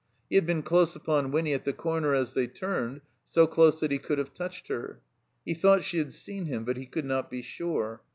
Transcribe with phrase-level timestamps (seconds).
[0.31, 3.91] He had been close upon Winny at the comer as they turned, so close that
[3.91, 4.99] he could have touched her.
[5.45, 8.01] He thought she had seen him, but he could not be sure.